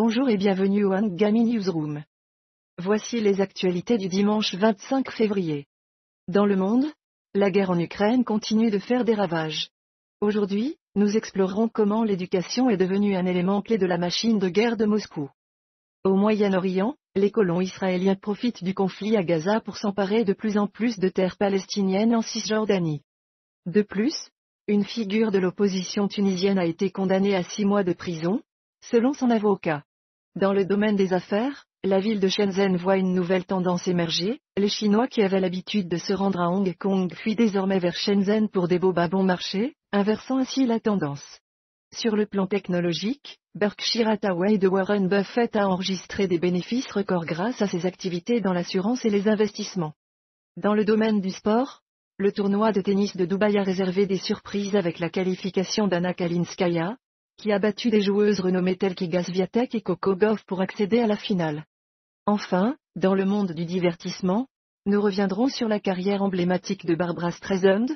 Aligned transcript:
Bonjour 0.00 0.28
et 0.28 0.36
bienvenue 0.36 0.84
au 0.84 0.92
Angami 0.92 1.42
Newsroom. 1.44 2.04
Voici 2.78 3.20
les 3.20 3.40
actualités 3.40 3.98
du 3.98 4.06
dimanche 4.06 4.54
25 4.54 5.10
février. 5.10 5.66
Dans 6.28 6.46
le 6.46 6.54
monde, 6.54 6.86
la 7.34 7.50
guerre 7.50 7.70
en 7.70 7.78
Ukraine 7.80 8.22
continue 8.22 8.70
de 8.70 8.78
faire 8.78 9.04
des 9.04 9.16
ravages. 9.16 9.70
Aujourd'hui, 10.20 10.76
nous 10.94 11.16
explorerons 11.16 11.68
comment 11.68 12.04
l'éducation 12.04 12.70
est 12.70 12.76
devenue 12.76 13.16
un 13.16 13.26
élément 13.26 13.60
clé 13.60 13.76
de 13.76 13.86
la 13.86 13.98
machine 13.98 14.38
de 14.38 14.48
guerre 14.48 14.76
de 14.76 14.84
Moscou. 14.84 15.30
Au 16.04 16.14
Moyen-Orient, 16.14 16.94
les 17.16 17.32
colons 17.32 17.60
israéliens 17.60 18.14
profitent 18.14 18.62
du 18.62 18.74
conflit 18.74 19.16
à 19.16 19.24
Gaza 19.24 19.60
pour 19.60 19.78
s'emparer 19.78 20.24
de 20.24 20.32
plus 20.32 20.58
en 20.58 20.68
plus 20.68 21.00
de 21.00 21.08
terres 21.08 21.36
palestiniennes 21.36 22.14
en 22.14 22.22
Cisjordanie. 22.22 23.02
De 23.66 23.82
plus, 23.82 24.30
une 24.68 24.84
figure 24.84 25.32
de 25.32 25.40
l'opposition 25.40 26.06
tunisienne 26.06 26.60
a 26.60 26.66
été 26.66 26.92
condamnée 26.92 27.34
à 27.34 27.42
six 27.42 27.64
mois 27.64 27.82
de 27.82 27.94
prison, 27.94 28.40
selon 28.82 29.12
son 29.12 29.30
avocat. 29.30 29.84
Dans 30.34 30.52
le 30.52 30.64
domaine 30.64 30.96
des 30.96 31.12
affaires, 31.12 31.64
la 31.84 32.00
ville 32.00 32.20
de 32.20 32.28
Shenzhen 32.28 32.76
voit 32.76 32.96
une 32.96 33.14
nouvelle 33.14 33.44
tendance 33.44 33.86
émerger, 33.86 34.40
les 34.56 34.68
Chinois 34.68 35.06
qui 35.06 35.22
avaient 35.22 35.40
l'habitude 35.40 35.88
de 35.88 35.96
se 35.96 36.12
rendre 36.12 36.40
à 36.40 36.50
Hong 36.50 36.74
Kong 36.76 37.12
fuient 37.14 37.36
désormais 37.36 37.78
vers 37.78 37.94
Shenzhen 37.94 38.48
pour 38.48 38.68
des 38.68 38.78
beaux 38.78 38.92
bon 38.92 39.22
marché, 39.22 39.74
inversant 39.92 40.38
ainsi 40.38 40.66
la 40.66 40.80
tendance. 40.80 41.40
Sur 41.94 42.16
le 42.16 42.26
plan 42.26 42.46
technologique, 42.46 43.38
Berkshire 43.54 44.08
Hathaway 44.08 44.58
de 44.58 44.68
Warren 44.68 45.08
Buffett 45.08 45.56
a 45.56 45.68
enregistré 45.68 46.28
des 46.28 46.38
bénéfices 46.38 46.90
records 46.92 47.24
grâce 47.24 47.62
à 47.62 47.66
ses 47.66 47.86
activités 47.86 48.40
dans 48.40 48.52
l'assurance 48.52 49.04
et 49.04 49.10
les 49.10 49.28
investissements. 49.28 49.94
Dans 50.56 50.74
le 50.74 50.84
domaine 50.84 51.20
du 51.20 51.30
sport, 51.30 51.80
le 52.18 52.32
tournoi 52.32 52.72
de 52.72 52.80
tennis 52.80 53.16
de 53.16 53.24
Dubaï 53.24 53.56
a 53.56 53.62
réservé 53.62 54.06
des 54.06 54.18
surprises 54.18 54.74
avec 54.74 54.98
la 54.98 55.08
qualification 55.08 55.86
d'Anna 55.86 56.12
Kalinskaya, 56.12 56.96
qui 57.38 57.52
a 57.52 57.58
battu 57.58 57.90
des 57.90 58.00
joueuses 58.00 58.40
renommées 58.40 58.76
telles 58.76 58.96
qu'Iga 58.96 59.22
Swiatek 59.22 59.74
et 59.74 59.80
Coco 59.80 60.16
pour 60.46 60.60
accéder 60.60 60.98
à 60.98 61.06
la 61.06 61.16
finale. 61.16 61.64
Enfin, 62.26 62.76
dans 62.96 63.14
le 63.14 63.24
monde 63.24 63.52
du 63.52 63.64
divertissement, 63.64 64.48
nous 64.86 65.00
reviendrons 65.00 65.48
sur 65.48 65.68
la 65.68 65.80
carrière 65.80 66.22
emblématique 66.22 66.84
de 66.84 66.94
Barbara 66.94 67.30
Streisand, 67.30 67.86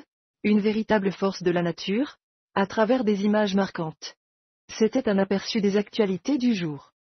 une 0.43 0.59
véritable 0.59 1.11
force 1.11 1.43
de 1.43 1.51
la 1.51 1.61
nature, 1.61 2.17
à 2.55 2.65
travers 2.65 3.03
des 3.03 3.25
images 3.25 3.53
marquantes. 3.53 4.15
C'était 4.69 5.09
un 5.09 5.17
aperçu 5.17 5.59
des 5.59 5.75
actualités 5.75 6.37
du 6.37 6.55
jour. 6.55 6.93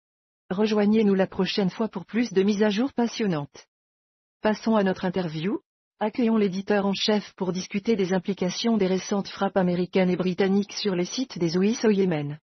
Rejoignez-nous 0.49 1.13
la 1.13 1.27
prochaine 1.27 1.69
fois 1.69 1.87
pour 1.87 2.05
plus 2.05 2.33
de 2.33 2.41
mises 2.41 2.63
à 2.63 2.69
jour 2.69 2.91
passionnantes. 2.93 3.67
Passons 4.41 4.75
à 4.75 4.83
notre 4.83 5.05
interview, 5.05 5.59
Accueillons 6.03 6.37
l'éditeur 6.37 6.87
en 6.87 6.95
chef 6.95 7.31
pour 7.35 7.51
discuter 7.51 7.95
des 7.95 8.11
implications 8.11 8.75
des 8.75 8.87
récentes 8.87 9.27
frappes 9.27 9.55
américaines 9.55 10.09
et 10.09 10.15
britanniques 10.15 10.73
sur 10.73 10.95
les 10.95 11.05
sites 11.05 11.37
des 11.37 11.57
Ouïs 11.57 11.85
au 11.85 11.91
Yémen. 11.91 12.39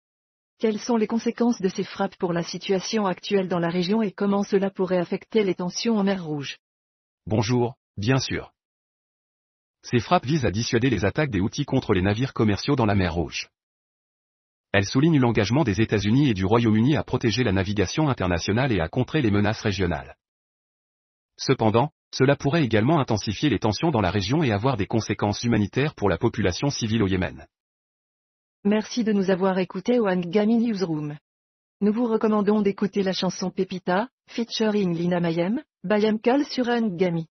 Quelles 0.58 0.78
sont 0.78 0.98
les 0.98 1.06
conséquences 1.06 1.62
de 1.62 1.70
ces 1.70 1.82
frappes 1.82 2.18
pour 2.18 2.34
la 2.34 2.42
situation 2.42 3.06
actuelle 3.06 3.48
dans 3.48 3.58
la 3.58 3.70
région 3.70 4.02
et 4.02 4.12
comment 4.12 4.42
cela 4.42 4.68
pourrait 4.68 4.98
affecter 4.98 5.42
les 5.42 5.54
tensions 5.54 5.96
en 5.96 6.04
mer 6.04 6.22
Rouge? 6.22 6.58
Bonjour, 7.24 7.76
bien 7.96 8.18
sûr. 8.18 8.52
Ces 9.80 10.00
frappes 10.00 10.26
visent 10.26 10.44
à 10.44 10.50
dissuader 10.50 10.90
les 10.90 11.06
attaques 11.06 11.30
des 11.30 11.40
outils 11.40 11.64
contre 11.64 11.94
les 11.94 12.02
navires 12.02 12.34
commerciaux 12.34 12.76
dans 12.76 12.84
la 12.84 12.94
mer 12.94 13.14
Rouge. 13.14 13.48
Elles 14.72 14.84
soulignent 14.84 15.18
l'engagement 15.18 15.64
des 15.64 15.80
États-Unis 15.80 16.28
et 16.28 16.34
du 16.34 16.44
Royaume-Uni 16.44 16.94
à 16.94 17.04
protéger 17.04 17.42
la 17.42 17.52
navigation 17.52 18.10
internationale 18.10 18.70
et 18.72 18.80
à 18.80 18.90
contrer 18.90 19.22
les 19.22 19.30
menaces 19.30 19.62
régionales. 19.62 20.14
Cependant, 21.38 21.90
cela 22.12 22.36
pourrait 22.36 22.64
également 22.64 22.98
intensifier 22.98 23.50
les 23.50 23.58
tensions 23.58 23.90
dans 23.90 24.00
la 24.00 24.10
région 24.10 24.42
et 24.42 24.52
avoir 24.52 24.76
des 24.76 24.86
conséquences 24.86 25.42
humanitaires 25.44 25.94
pour 25.94 26.08
la 26.08 26.18
population 26.18 26.70
civile 26.70 27.02
au 27.02 27.06
Yémen. 27.06 27.46
Merci 28.64 29.04
de 29.04 29.12
nous 29.12 29.30
avoir 29.30 29.58
écoutés 29.58 29.98
au 30.00 30.08
Angami 30.08 30.58
Newsroom. 30.58 31.16
Nous 31.80 31.92
vous 31.92 32.06
recommandons 32.06 32.62
d'écouter 32.62 33.02
la 33.02 33.12
chanson 33.12 33.50
Pepita, 33.50 34.08
featuring 34.28 34.96
Lina 34.96 35.20
Mayem, 35.20 35.62
Bayam 35.84 36.18
Kal 36.18 36.44
sur 36.46 36.68
Angami. 36.68 37.26